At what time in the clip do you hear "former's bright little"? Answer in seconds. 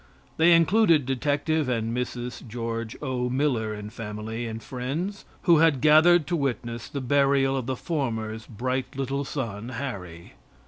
7.75-9.23